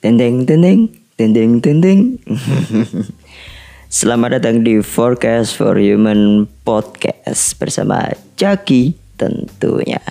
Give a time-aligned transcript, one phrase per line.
[0.00, 2.20] Tendeng tendeng tendeng tendeng.
[3.88, 10.04] Selamat datang di Forecast for Human Podcast bersama Jaki tentunya.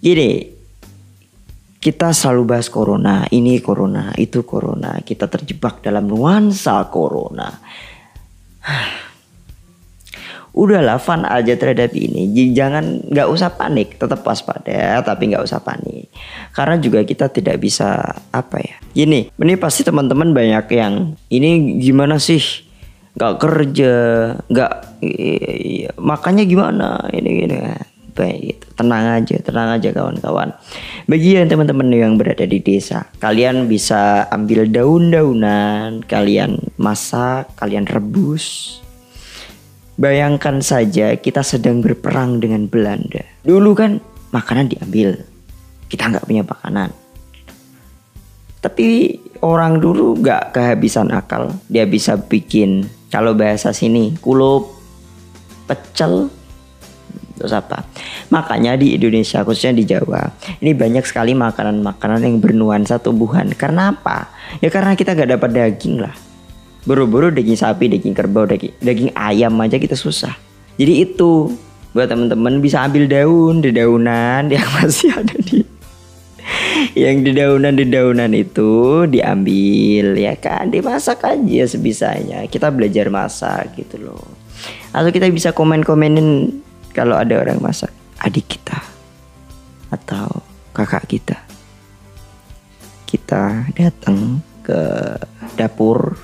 [0.00, 0.48] Gini,
[1.84, 5.04] kita selalu bahas corona, ini corona, itu corona.
[5.04, 7.60] Kita terjebak dalam nuansa corona.
[10.58, 12.34] Udahlah fun aja terhadap ini.
[12.34, 16.10] Jadi Jangan nggak usah panik, tetap waspada, tapi nggak usah panik.
[16.50, 18.02] Karena juga kita tidak bisa
[18.34, 18.74] apa ya.
[18.90, 22.42] Gini, ini pasti teman-teman banyak yang ini gimana sih?
[23.14, 23.94] Nggak kerja,
[24.50, 24.72] nggak
[25.06, 27.06] iya, makanya gimana?
[27.14, 27.58] Ini gini.
[28.18, 28.66] Baik gitu.
[28.74, 30.50] Tenang aja, tenang aja kawan-kawan.
[31.06, 38.78] Bagi yang teman-teman yang berada di desa, kalian bisa ambil daun-daunan, kalian masak, kalian rebus,
[39.98, 43.18] Bayangkan saja kita sedang berperang dengan Belanda.
[43.42, 43.98] Dulu kan
[44.30, 45.18] makanan diambil.
[45.90, 46.94] Kita nggak punya makanan.
[48.62, 51.50] Tapi orang dulu nggak kehabisan akal.
[51.66, 54.70] Dia bisa bikin kalau bahasa sini kulup,
[55.66, 56.30] pecel,
[57.34, 57.82] terus apa?
[58.30, 60.30] Makanya di Indonesia khususnya di Jawa
[60.62, 63.50] ini banyak sekali makanan-makanan yang bernuansa tumbuhan.
[63.50, 64.30] Karena apa?
[64.62, 66.27] Ya karena kita nggak dapat daging lah
[66.84, 70.36] buru-buru daging sapi, daging kerbau, daging, daging ayam aja kita susah.
[70.78, 71.50] Jadi itu
[71.96, 75.64] buat teman-teman bisa ambil daun di daunan yang masih ada di
[76.94, 80.70] yang di daunan di daunan itu diambil ya kan?
[80.70, 82.46] Dimasak aja sebisanya.
[82.46, 84.24] Kita belajar masak gitu loh.
[84.94, 86.58] Atau kita bisa komen komenin
[86.94, 88.78] kalau ada orang masak adik kita
[89.90, 90.42] atau
[90.74, 91.38] kakak kita.
[93.08, 94.80] Kita datang ke
[95.56, 96.18] dapur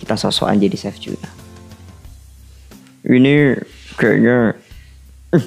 [0.00, 1.28] kita sosokan jadi chef juga.
[3.04, 3.60] Ini
[4.00, 4.56] kayaknya
[5.36, 5.44] eh,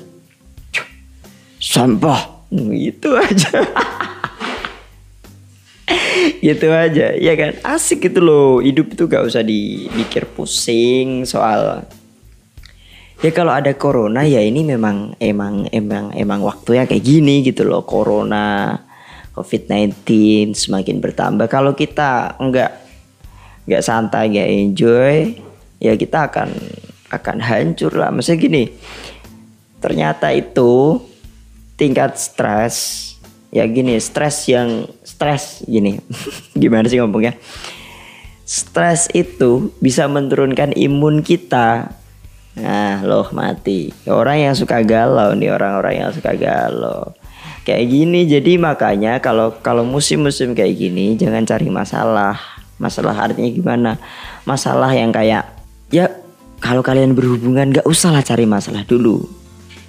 [1.57, 2.45] sampah.
[2.53, 3.65] Gitu aja.
[6.43, 7.57] Gitu aja ya kan?
[7.65, 8.61] Asik gitu loh.
[8.61, 11.87] Hidup itu gak usah dipikir pusing soal
[13.23, 17.87] ya kalau ada corona ya ini memang emang emang emang waktunya kayak gini gitu loh.
[17.87, 18.75] Corona
[19.33, 20.03] covid-19
[20.53, 21.47] semakin bertambah.
[21.47, 22.82] Kalau kita enggak
[23.63, 25.15] nggak santai nggak enjoy
[25.79, 26.49] ya kita akan
[27.13, 28.09] akan hancur lah.
[28.09, 28.63] Maksudnya gini
[29.83, 31.03] ternyata itu
[31.75, 33.03] tingkat stres
[33.51, 35.99] ya gini stres yang stres gini.
[36.61, 37.35] Gimana sih ngomongnya?
[38.43, 41.93] Stres itu bisa menurunkan imun kita.
[42.53, 43.93] Nah loh mati.
[44.05, 47.13] Orang yang suka galau nih orang-orang yang suka galau.
[47.63, 52.52] Kayak gini jadi makanya kalau kalau musim-musim kayak gini jangan cari masalah
[52.83, 53.91] masalah artinya gimana?
[54.43, 55.47] Masalah yang kayak
[55.87, 56.11] ya
[56.59, 59.23] kalau kalian berhubungan gak usah lah cari masalah dulu.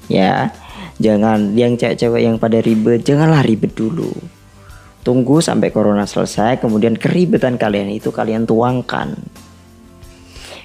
[0.06, 0.54] Ya
[1.02, 4.14] jangan yang cewek-cewek yang pada ribet janganlah ribet dulu.
[5.02, 9.18] Tunggu sampai corona selesai kemudian keribetan kalian itu kalian tuangkan.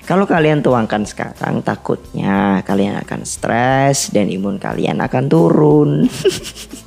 [0.09, 5.89] Kalau kalian tuangkan sekarang takutnya kalian akan stres dan imun kalian akan turun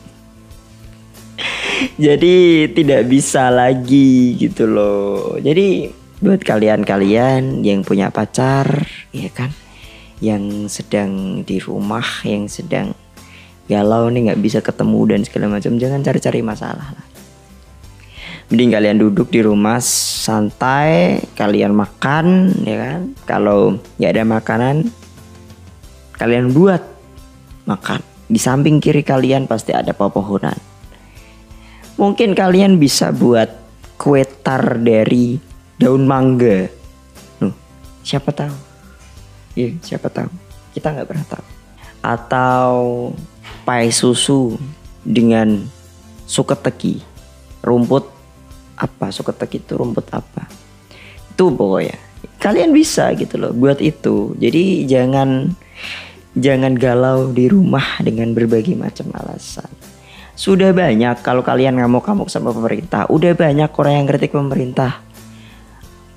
[1.96, 5.38] jadi tidak bisa lagi gitu loh.
[5.38, 5.90] Jadi
[6.22, 9.50] buat kalian-kalian yang punya pacar ya kan?
[10.22, 12.94] Yang sedang di rumah yang sedang
[13.66, 17.06] galau nih nggak bisa ketemu dan segala macam jangan cari-cari masalah lah.
[18.50, 23.00] Mending kalian duduk di rumah santai kalian makan ya kan?
[23.26, 24.76] Kalau nggak ada makanan
[26.20, 26.82] kalian buat
[27.66, 28.00] makan.
[28.32, 30.71] Di samping kiri kalian pasti ada pepohonan
[32.00, 33.52] Mungkin kalian bisa buat
[34.00, 35.36] kue tar dari
[35.76, 36.66] daun mangga.
[37.38, 37.54] Nuh,
[38.02, 38.56] siapa tahu?
[39.52, 40.32] Iya, siapa tahu?
[40.72, 41.46] Kita nggak pernah tahu.
[42.02, 42.72] Atau
[43.62, 44.56] pai susu
[45.04, 45.62] dengan
[46.24, 47.04] suketeki.
[47.62, 48.08] Rumput
[48.80, 49.12] apa?
[49.12, 50.48] Suketeki itu rumput apa?
[51.30, 51.98] Itu pokoknya.
[52.42, 54.34] Kalian bisa gitu loh buat itu.
[54.40, 55.54] Jadi jangan
[56.34, 59.68] jangan galau di rumah dengan berbagai macam alasan.
[60.42, 64.98] Sudah banyak kalau kalian ngamuk-ngamuk sama pemerintah, udah banyak orang yang kritik pemerintah.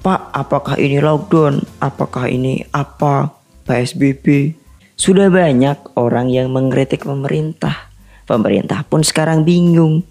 [0.02, 1.62] Pak, apakah ini lockdown?
[1.78, 3.30] Apakah ini apa?
[3.70, 4.58] PSBB.
[4.98, 7.94] Sudah banyak orang yang mengkritik pemerintah.
[8.26, 10.02] Pemerintah pun sekarang bingung.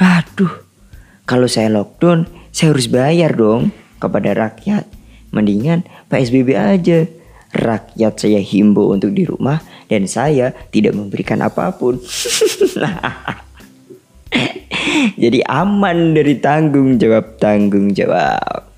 [0.00, 0.64] Aduh,
[1.28, 2.24] kalau saya lockdown,
[2.56, 3.68] saya harus bayar dong
[4.00, 4.88] kepada rakyat.
[5.28, 7.04] Mendingan PSBB aja.
[7.52, 9.60] Rakyat saya himbau untuk di rumah
[9.92, 12.00] dan saya tidak memberikan apa pun.
[15.22, 18.72] Jadi aman dari tanggung jawab tanggung jawab.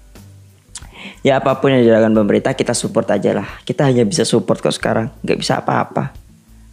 [1.24, 3.48] Ya apa pun yang dilakukan pemerintah kita support aja lah.
[3.64, 6.12] Kita hanya bisa support kok sekarang, nggak bisa apa-apa.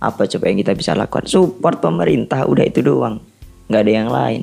[0.02, 1.30] Apa coba yang kita bisa lakukan?
[1.30, 3.22] Support pemerintah, udah itu doang.
[3.70, 4.42] Nggak ada yang lain.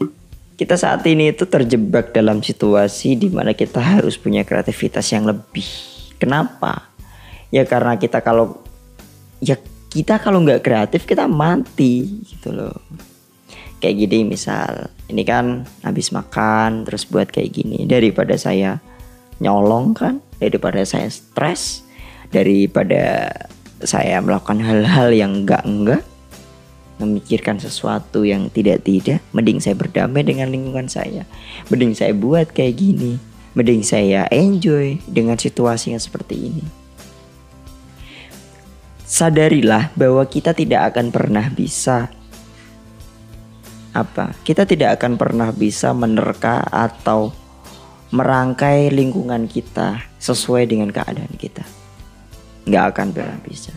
[0.57, 5.67] Kita saat ini itu terjebak dalam situasi di mana kita harus punya kreativitas yang lebih.
[6.17, 6.89] Kenapa?
[7.53, 8.65] Ya karena kita kalau
[9.45, 12.77] ya kita kalau nggak kreatif kita mati gitu loh.
[13.81, 17.89] Kayak gini misal ini kan habis makan terus buat kayak gini.
[17.89, 18.85] Daripada saya
[19.41, 21.83] nyolong kan daripada saya stres
[22.29, 23.33] daripada
[23.81, 26.05] saya melakukan hal-hal yang enggak-enggak
[26.99, 31.25] memikirkan sesuatu yang tidak-tidak mending saya berdamai dengan lingkungan saya.
[31.71, 33.17] Mending saya buat kayak gini.
[33.57, 36.78] Mending saya enjoy dengan situasi yang seperti ini
[39.09, 42.13] sadarilah bahwa kita tidak akan pernah bisa
[43.97, 44.37] apa?
[44.45, 47.33] Kita tidak akan pernah bisa menerka atau
[48.13, 51.65] merangkai lingkungan kita sesuai dengan keadaan kita.
[52.69, 53.73] Nggak akan pernah bisa.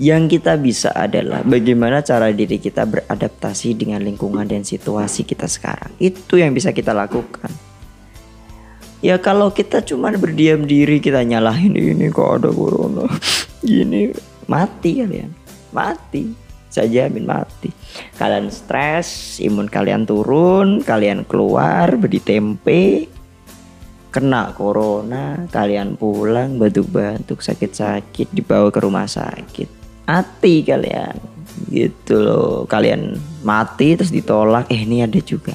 [0.00, 5.94] Yang kita bisa adalah bagaimana cara diri kita beradaptasi dengan lingkungan dan situasi kita sekarang.
[6.02, 7.52] Itu yang bisa kita lakukan.
[9.04, 13.04] Ya kalau kita cuma berdiam diri kita nyalahin ini kok ada corona.
[13.64, 14.12] Gini
[14.44, 15.32] mati kalian.
[15.72, 16.44] Mati
[16.74, 17.70] saya jamin mati.
[18.18, 23.06] Kalian stres, imun kalian turun, kalian keluar beri tempe,
[24.10, 29.70] kena corona, kalian pulang batuk-batuk, sakit-sakit dibawa ke rumah sakit.
[30.10, 31.14] Mati kalian.
[31.70, 32.66] Gitu loh.
[32.66, 33.14] Kalian
[33.46, 35.54] mati terus ditolak, eh ini ada juga.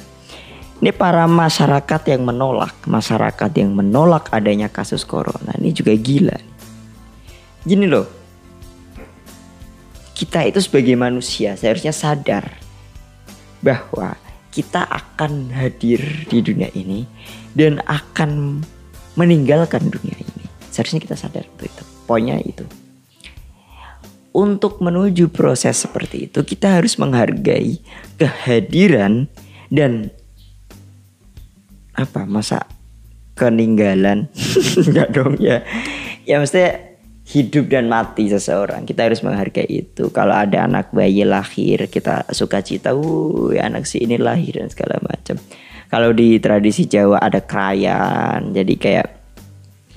[0.80, 6.49] Ini para masyarakat yang menolak, masyarakat yang menolak adanya kasus corona ini juga gila.
[7.60, 8.08] Gini loh,
[10.16, 12.56] kita itu sebagai manusia seharusnya sadar
[13.60, 14.16] bahwa
[14.50, 17.06] kita akan hadir di dunia ini
[17.54, 18.64] dan akan
[19.14, 20.44] meninggalkan dunia ini.
[20.72, 21.84] Seharusnya kita sadar itu.
[22.08, 22.64] Poinnya itu.
[24.30, 27.82] Untuk menuju proses seperti itu, kita harus menghargai
[28.18, 29.26] kehadiran
[29.70, 30.14] dan
[31.94, 32.64] apa masa
[33.36, 34.30] keninggalan
[34.88, 35.60] enggak dong ya
[36.24, 36.89] ya maksudnya
[37.30, 38.82] hidup dan mati seseorang.
[38.82, 40.10] Kita harus menghargai itu.
[40.10, 44.98] Kalau ada anak bayi lahir, kita suka cita, uh, anak si ini lahir dan segala
[44.98, 45.38] macam.
[45.86, 49.08] Kalau di tradisi Jawa ada kerayaan, jadi kayak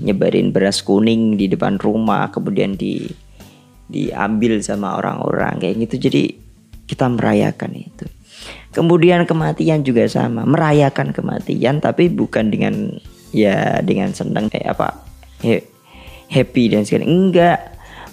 [0.02, 3.10] nyebarin beras kuning di depan rumah, kemudian di
[3.90, 6.10] diambil sama orang-orang kayak gitu.
[6.10, 6.24] Jadi
[6.86, 8.06] kita merayakan itu.
[8.74, 12.98] Kemudian kematian juga sama, merayakan kematian tapi bukan dengan
[13.30, 14.98] ya dengan senang kayak apa?
[16.34, 17.06] Happy dan segala.
[17.06, 17.60] Enggak.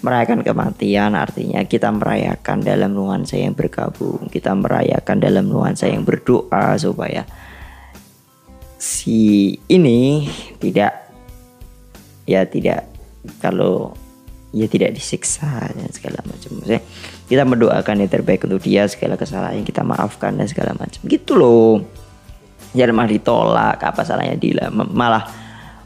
[0.01, 4.29] Merayakan kematian artinya kita merayakan dalam nuansa yang bergabung.
[4.33, 7.21] Kita merayakan dalam nuansa yang berdoa supaya
[8.81, 10.25] si ini
[10.57, 11.05] tidak
[12.25, 12.89] ya tidak
[13.37, 13.93] kalau
[14.49, 16.49] ya tidak disiksa dan segala macam.
[16.57, 16.81] Maksudnya
[17.29, 20.97] kita mendoakan yang terbaik untuk dia segala kesalahan yang kita maafkan dan segala macam.
[21.05, 21.85] Gitu loh.
[22.73, 25.27] Jangan malah ditolak apa salahnya dia malah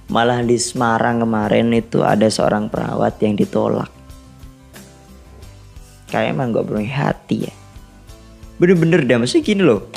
[0.05, 3.89] Malah di Semarang kemarin itu ada seorang perawat yang ditolak.
[6.05, 7.53] Kayak emang gak punya hati ya.
[8.61, 9.89] Bener-bener dah maksudnya gini loh.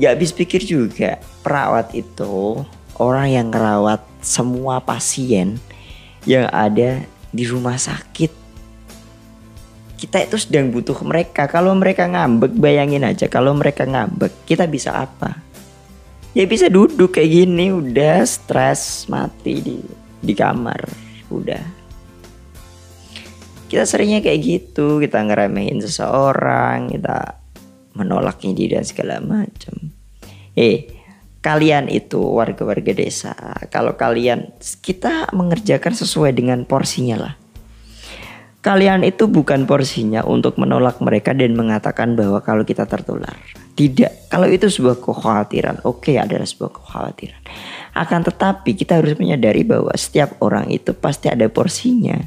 [0.00, 2.64] Gak habis pikir juga perawat itu
[2.96, 5.60] orang yang ngerawat semua pasien
[6.24, 8.32] yang ada di rumah sakit.
[10.00, 11.46] Kita itu sedang butuh mereka.
[11.46, 15.51] Kalau mereka ngambek, bayangin aja kalau mereka ngambek, kita bisa apa?
[16.32, 19.76] Ya bisa duduk kayak gini udah stres mati di
[20.22, 20.80] di kamar
[21.32, 21.64] udah.
[23.68, 27.40] Kita seringnya kayak gitu kita ngeremehin seseorang kita
[27.96, 29.92] menolaknya dia dan segala macam.
[30.52, 31.02] Eh
[31.42, 33.34] kalian itu warga-warga desa
[33.74, 37.34] kalau kalian kita mengerjakan sesuai dengan porsinya lah
[38.62, 43.34] kalian itu bukan porsinya untuk menolak mereka dan mengatakan bahwa kalau kita tertular
[43.72, 47.40] tidak, kalau itu sebuah kekhawatiran, oke okay, adalah sebuah kekhawatiran.
[47.96, 52.20] Akan tetapi kita harus menyadari bahwa setiap orang itu pasti ada porsinya.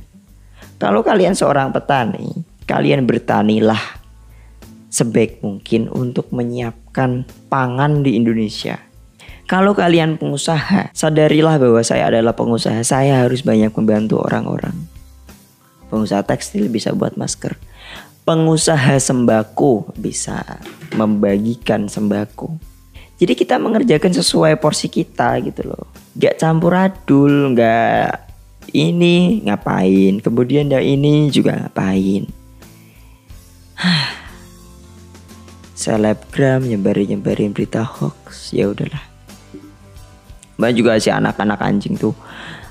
[0.81, 2.33] Kalau kalian seorang petani,
[2.65, 3.79] kalian bertanilah
[4.89, 8.81] sebaik mungkin untuk menyiapkan pangan di Indonesia.
[9.45, 14.94] Kalau kalian pengusaha, sadarilah bahwa saya adalah pengusaha, saya harus banyak membantu orang-orang.
[15.95, 17.55] Pengusaha tekstil bisa buat masker,
[18.27, 20.43] pengusaha sembako bisa
[20.91, 22.59] membagikan sembako.
[23.15, 25.87] Jadi kita mengerjakan sesuai porsi kita gitu loh.
[26.19, 28.27] Gak campur adul, gak
[28.75, 32.27] ini ngapain, kemudian yang ini juga ngapain.
[35.79, 39.15] Selebgram nyebarin nyebarin berita hoax, ya udahlah.
[40.59, 42.15] Mbak juga si anak-anak anjing tuh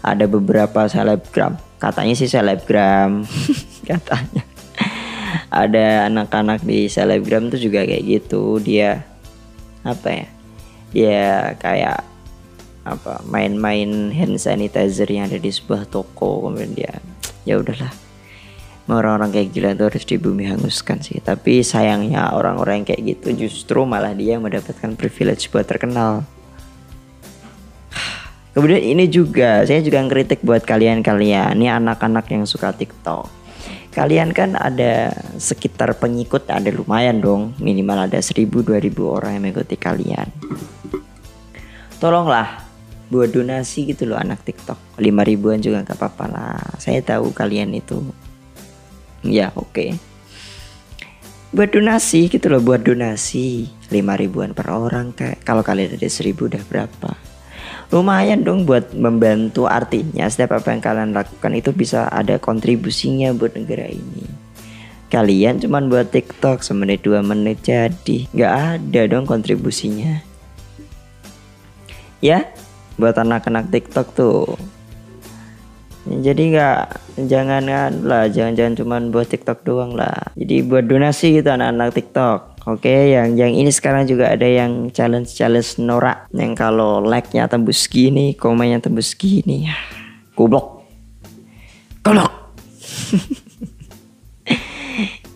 [0.05, 3.29] ada beberapa selebgram, katanya sih selebgram,
[3.91, 4.43] katanya.
[5.53, 8.59] Ada anak-anak di selebgram tuh juga kayak gitu.
[8.59, 9.05] Dia
[9.85, 10.27] apa ya?
[10.91, 11.27] Dia
[11.61, 12.01] kayak
[12.85, 16.49] apa main-main hand sanitizer yang ada di sebuah toko.
[16.49, 16.93] Kemudian dia
[17.47, 17.93] ya udahlah.
[18.85, 21.23] Orang-orang kayak gila itu harus di bumi hanguskan sih.
[21.23, 26.27] Tapi sayangnya orang-orang kayak gitu justru malah dia mendapatkan privilege buat terkenal
[28.55, 31.59] kemudian ini juga saya juga ngeritik buat kalian-kalian.
[31.59, 33.27] Ini anak-anak yang suka TikTok.
[33.95, 37.55] Kalian kan ada sekitar pengikut ada lumayan dong.
[37.59, 40.31] Minimal ada 1000 2000 orang yang mengikuti kalian.
[41.99, 42.67] Tolonglah
[43.11, 44.99] buat donasi gitu loh anak TikTok.
[44.99, 46.59] 5 ribuan juga nggak apa-apa lah.
[46.79, 48.03] Saya tahu kalian itu.
[49.23, 49.71] Ya oke.
[49.71, 49.91] Okay.
[51.55, 53.71] buat donasi gitu loh buat donasi.
[53.95, 57.34] 5 ribuan per orang kayak kalau kalian ada 1000 udah berapa
[57.93, 63.53] lumayan dong buat membantu artinya setiap apa yang kalian lakukan itu bisa ada kontribusinya buat
[63.53, 64.25] negara ini.
[65.13, 68.27] Kalian cuman buat TikTok semenit dua menit jadi.
[68.35, 70.25] Nggak ada dong kontribusinya.
[72.25, 72.51] Ya
[72.97, 74.59] buat anak-anak TikTok tuh.
[76.05, 76.79] Jadi nggak
[77.31, 77.65] jangan
[78.05, 80.35] lah jangan-jangan cuman buat TikTok doang lah.
[80.35, 84.89] Jadi buat donasi gitu anak-anak TikTok Oke, okay, yang yang ini sekarang juga ada yang
[84.89, 89.77] challenge challenge Nora yang kalau like-nya tembus gini, komennya tembus gini, ya
[90.33, 90.81] goblok,
[92.01, 92.57] goblok.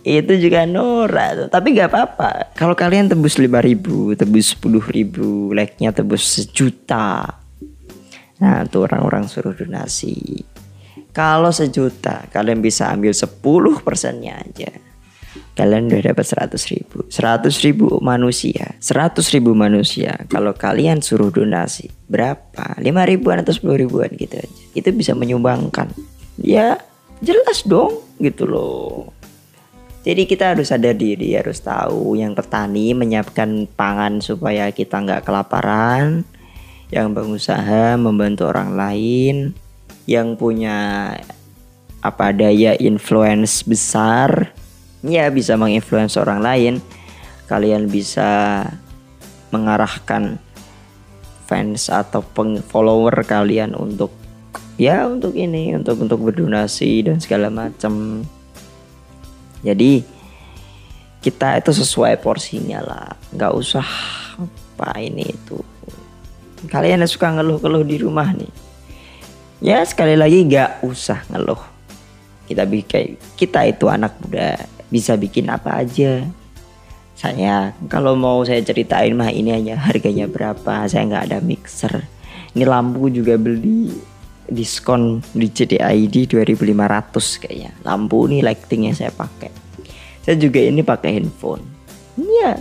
[0.09, 1.45] itu juga Nora.
[1.45, 2.57] Tapi nggak apa-apa.
[2.57, 4.89] Kalau kalian tembus 5000, tembus 10.000,
[5.53, 7.29] like-nya tembus sejuta.
[8.41, 10.41] Nah, tuh orang-orang suruh donasi.
[11.13, 13.37] Kalau sejuta kalian bisa ambil 10
[13.85, 14.88] persennya aja.
[15.59, 17.03] Kalian udah dapat 100 ribu.
[17.11, 18.79] 100 ribu manusia.
[18.79, 20.15] 100 ribu manusia.
[20.31, 22.79] Kalau kalian suruh donasi Berapa?
[22.79, 24.61] 5 ribuan atau 10 ribuan gitu aja.
[24.71, 25.91] Itu bisa menyumbangkan.
[26.39, 26.79] Ya
[27.19, 29.11] jelas dong gitu loh.
[30.07, 32.15] Jadi kita harus sadar diri, harus tahu.
[32.15, 36.23] Yang petani menyiapkan pangan supaya kita nggak kelaparan,
[36.87, 39.35] yang pengusaha membantu orang lain,
[40.07, 41.11] yang punya
[41.99, 44.55] apa daya influence besar
[45.05, 46.73] ya bisa menginfluence orang lain.
[47.49, 48.61] Kalian bisa
[49.49, 50.37] mengarahkan
[51.49, 54.13] fans atau peng follower kalian untuk
[54.77, 58.21] ya untuk ini untuk untuk berdonasi dan segala macam
[59.65, 60.05] jadi
[61.19, 63.11] kita itu sesuai porsinya lah.
[63.35, 63.87] Nggak usah
[64.39, 65.59] apa ini itu.
[66.71, 68.51] Kalian yang suka ngeluh-ngeluh di rumah nih.
[69.59, 71.59] Ya sekali lagi gak usah ngeluh.
[72.47, 74.55] Kita bikin kita itu anak muda
[74.89, 76.25] bisa bikin apa aja.
[77.13, 82.03] Saya kalau mau saya ceritain mah ini hanya harganya berapa saya nggak ada mixer.
[82.57, 83.93] Ini lampu juga beli
[84.49, 87.71] diskon di CDID 2500 kayaknya.
[87.85, 89.53] Lampu ini lighting yang saya pakai.
[90.25, 91.63] Saya juga ini pakai handphone.
[92.17, 92.59] Ya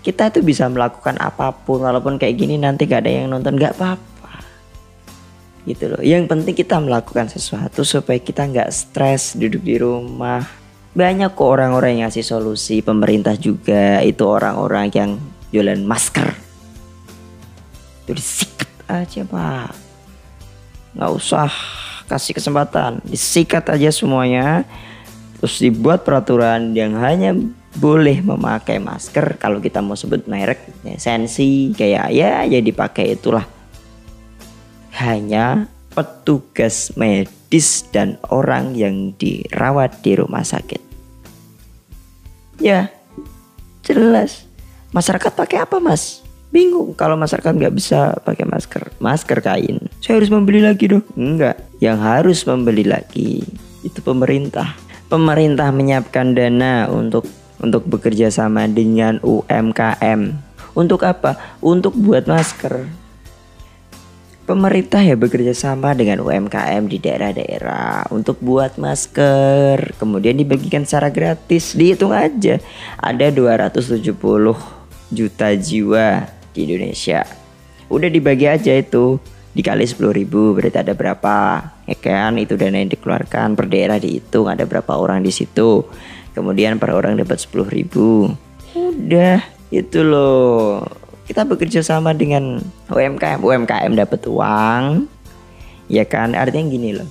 [0.00, 3.76] kita tuh bisa melakukan apa pun walaupun kayak gini nanti gak ada yang nonton gak
[3.76, 4.42] apa-apa.
[5.68, 6.00] Gitu loh.
[6.00, 10.59] Yang penting kita melakukan sesuatu supaya kita nggak stres duduk di rumah
[10.90, 15.10] banyak kok orang-orang yang ngasih solusi pemerintah juga itu orang-orang yang
[15.54, 16.34] jualan masker.
[18.02, 19.70] Itu disikat aja pak.
[20.98, 21.50] Nggak usah
[22.10, 24.66] kasih kesempatan disikat aja semuanya.
[25.38, 27.32] Terus dibuat peraturan yang hanya
[27.70, 30.66] boleh memakai masker kalau kita mau sebut merek
[30.98, 33.46] sensi kayak ya ya dipakai itulah.
[34.98, 40.80] Hanya petugas medis dan orang yang dirawat di rumah sakit.
[42.60, 42.92] Ya,
[43.82, 44.46] jelas.
[44.92, 46.20] Masyarakat pakai apa mas?
[46.50, 48.90] Bingung kalau masyarakat nggak bisa pakai masker.
[48.98, 49.78] Masker kain.
[50.02, 51.06] Saya harus membeli lagi dong.
[51.14, 51.62] Enggak.
[51.78, 53.46] Yang harus membeli lagi
[53.86, 54.74] itu pemerintah.
[55.06, 57.26] Pemerintah menyiapkan dana untuk
[57.62, 60.34] untuk bekerja sama dengan UMKM.
[60.74, 61.38] Untuk apa?
[61.62, 62.99] Untuk buat masker
[64.50, 71.78] Pemerintah ya bekerja sama dengan UMKM di daerah-daerah untuk buat masker, kemudian dibagikan secara gratis.
[71.78, 72.58] Dihitung aja,
[72.98, 74.10] ada 270
[75.14, 77.22] juta jiwa di Indonesia.
[77.86, 79.22] Udah dibagi aja itu.
[79.54, 81.38] Dikali 10 ribu berarti ada berapa?
[81.86, 82.34] Ya kan?
[82.34, 83.54] Itu dana yang dikeluarkan.
[83.54, 85.86] Per daerah dihitung ada berapa orang di situ.
[86.34, 88.34] Kemudian per orang dapat 10 ribu.
[88.74, 90.82] Udah itu loh
[91.30, 92.58] kita bekerja sama dengan
[92.90, 95.06] UMKM UMKM dapat uang.
[95.86, 96.34] Ya kan?
[96.34, 97.06] Artinya gini loh.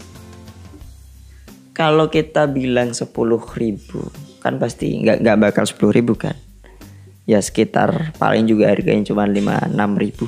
[1.71, 3.15] Kalau kita bilang 10
[3.55, 4.11] ribu
[4.43, 6.35] kan pasti nggak nggak bakal 10 ribu kan?
[7.23, 10.27] Ya sekitar paling juga harganya cuma 5 6 ribu.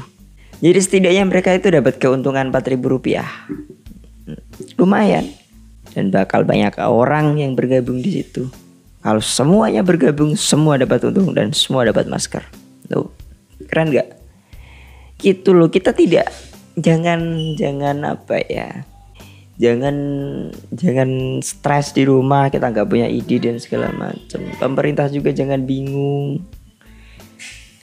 [0.64, 3.28] Jadi setidaknya mereka itu dapat keuntungan 4 ribu rupiah.
[4.80, 5.28] Lumayan.
[5.92, 8.48] Dan bakal banyak orang yang bergabung di situ.
[9.04, 12.48] Kalau semuanya bergabung, semua dapat untung dan semua dapat masker.
[12.88, 13.12] Tuh,
[13.72, 14.20] keren gak?
[15.18, 16.28] Gitu loh, kita tidak
[16.76, 18.86] jangan jangan apa ya?
[19.62, 19.96] Jangan
[20.74, 24.42] jangan stres di rumah, kita nggak punya ide dan segala macam.
[24.58, 26.42] Pemerintah juga jangan bingung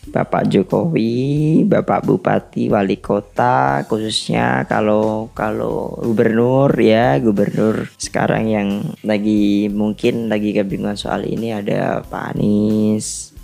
[0.09, 8.69] Bapak Jokowi, Bapak Bupati, Wali Kota, khususnya kalau kalau gubernur ya, gubernur sekarang yang
[9.05, 13.37] lagi mungkin lagi kebingungan soal ini ada Pak Anies,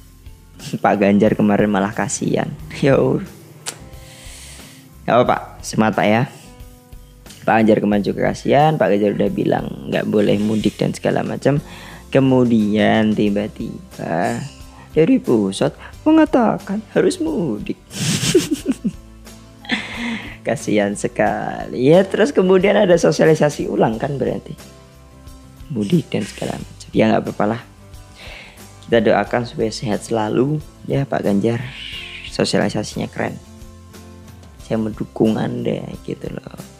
[0.80, 2.49] Pak Ganjar kemarin malah kasihan.
[2.80, 3.21] Yo,
[5.04, 6.23] ya Pak, semangat Pak ya.
[7.44, 11.61] Pak Ganjar kemarin juga kasihan, Pak Ganjar udah bilang nggak boleh mudik dan segala macam.
[12.09, 14.40] Kemudian tiba-tiba
[14.94, 15.75] dari pusat
[16.06, 17.76] mengatakan harus mudik.
[20.47, 21.90] Kasihan sekali.
[21.90, 24.54] Ya terus kemudian ada sosialisasi ulang kan berarti.
[25.75, 26.88] Mudik dan segala macam.
[26.94, 27.74] Ya nggak apa-apa lah.
[28.87, 31.61] Kita doakan supaya sehat selalu ya Pak Ganjar.
[32.29, 33.38] Sosialisasinya keren.
[34.64, 36.75] Saya mendukung Anda gitu loh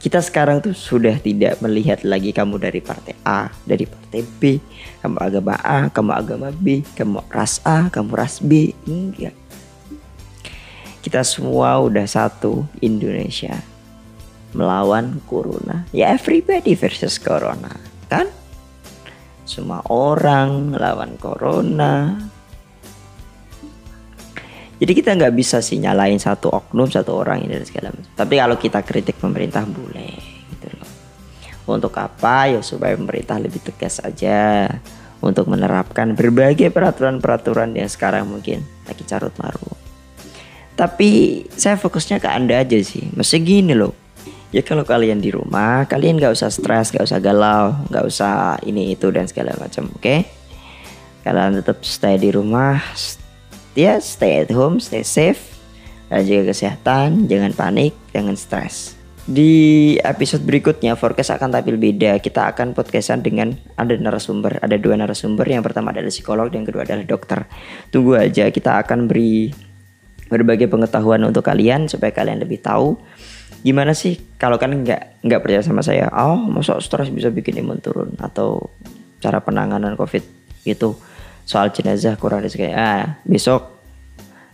[0.00, 4.56] kita sekarang tuh sudah tidak melihat lagi kamu dari partai A, dari partai B,
[5.04, 9.36] kamu agama A, kamu agama B, kamu ras A, kamu ras B, enggak.
[11.04, 13.60] Kita semua udah satu Indonesia
[14.56, 15.84] melawan corona.
[15.92, 17.76] Ya everybody versus corona,
[18.08, 18.32] kan?
[19.50, 22.14] Semua orang melawan corona,
[24.80, 28.08] jadi kita nggak bisa sih nyalain satu oknum satu orang ini dan segala macam.
[28.16, 30.16] Tapi kalau kita kritik pemerintah boleh
[30.56, 30.90] gitu loh.
[31.76, 34.72] Untuk apa ya supaya pemerintah lebih tegas aja
[35.20, 39.76] untuk menerapkan berbagai peraturan-peraturan yang sekarang mungkin lagi carut marut.
[40.80, 43.04] Tapi saya fokusnya ke anda aja sih.
[43.12, 43.92] Mesti gini loh.
[44.50, 48.98] Ya kalau kalian di rumah, kalian nggak usah stres, nggak usah galau, nggak usah ini
[48.98, 50.02] itu dan segala macam, oke?
[50.02, 50.26] Okay?
[51.22, 52.82] Kalian tetap stay di rumah,
[53.78, 55.38] ya stay at home, stay safe,
[56.10, 58.98] dan jaga kesehatan, jangan panik, jangan stres.
[59.30, 62.18] Di episode berikutnya forecast akan tampil beda.
[62.18, 65.46] Kita akan podcastan dengan ada narasumber, ada dua narasumber.
[65.46, 67.46] Yang pertama adalah psikolog, dan kedua adalah dokter.
[67.94, 69.54] Tunggu aja, kita akan beri
[70.26, 72.98] berbagai pengetahuan untuk kalian supaya kalian lebih tahu
[73.60, 76.08] gimana sih kalau kan nggak nggak percaya sama saya.
[76.12, 78.16] Oh, masa stres bisa bikin imun turun?
[78.18, 78.72] Atau
[79.20, 80.24] cara penanganan covid
[80.64, 80.96] gitu?
[81.44, 83.80] Soal jenazah kurang kayak ah besok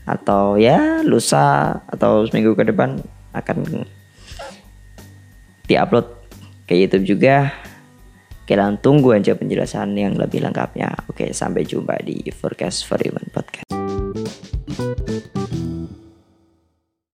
[0.07, 2.99] atau ya lusa atau seminggu ke depan
[3.35, 3.85] akan
[5.67, 6.07] diupload.
[6.67, 7.55] Ke YouTube juga.
[8.47, 10.95] Kalian tunggu aja penjelasan yang lebih lengkapnya.
[11.11, 13.27] Oke sampai jumpa di forecast for human